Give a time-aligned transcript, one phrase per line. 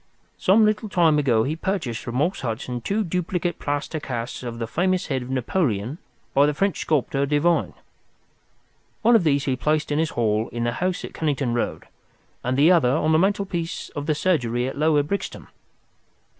[0.39, 4.65] Some little time ago he purchased from Morse Hudson two duplicate plaster casts of the
[4.65, 5.99] famous head of Napoleon
[6.33, 7.73] by the French sculptor, Devine.
[9.03, 11.83] One of these he placed in his hall in the house at Kennington Road,
[12.43, 15.45] and the other on the mantelpiece of the surgery at Lower Brixton.